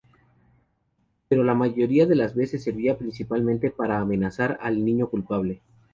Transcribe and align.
Pero 1.29 1.43
la 1.43 1.53
mayoría 1.53 2.07
de 2.07 2.15
las 2.15 2.33
veces, 2.33 2.63
servía 2.63 2.97
principalmente 2.97 3.69
para 3.69 3.99
amenazar 3.99 4.57
al 4.59 4.83
niño 4.83 5.11
culpable. 5.11 5.61